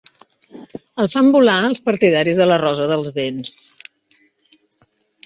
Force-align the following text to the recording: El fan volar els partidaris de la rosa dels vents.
El 1.03 1.09
fan 1.15 1.27
volar 1.35 1.57
els 1.67 1.83
partidaris 1.89 2.39
de 2.41 2.47
la 2.53 2.57
rosa 2.63 2.87
dels 2.93 3.13
vents. 3.19 3.55